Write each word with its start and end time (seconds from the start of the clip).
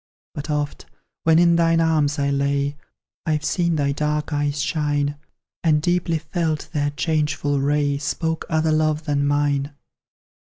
But 0.33 0.49
oft, 0.49 0.87
when 1.25 1.37
in 1.37 1.57
thine 1.57 1.79
arms 1.79 2.17
I 2.17 2.31
lay, 2.31 2.75
I've 3.27 3.45
seen 3.45 3.75
thy 3.75 3.91
dark 3.91 4.33
eyes 4.33 4.59
shine, 4.59 5.15
And 5.63 5.79
deeply 5.79 6.17
felt 6.17 6.69
their 6.73 6.89
changeful 6.89 7.59
ray 7.59 7.99
Spoke 7.99 8.45
other 8.49 8.71
love 8.71 9.03
than 9.05 9.27
mine. 9.27 9.75